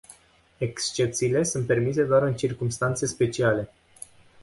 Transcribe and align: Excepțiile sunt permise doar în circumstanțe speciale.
Excepțiile 0.57 1.43
sunt 1.43 1.67
permise 1.67 2.03
doar 2.03 2.21
în 2.23 2.35
circumstanțe 2.35 3.05
speciale. 3.05 3.69